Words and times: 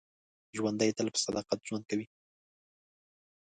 ژوندي 0.57 0.89
تل 0.97 1.07
په 1.13 1.19
صداقت 1.25 1.59
ژوند 1.67 1.83
کوي 1.89 2.05